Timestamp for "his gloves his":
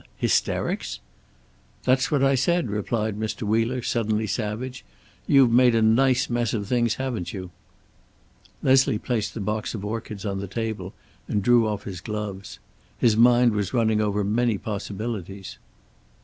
11.83-13.15